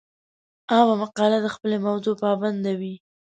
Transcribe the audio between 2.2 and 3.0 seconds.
پابنده وي.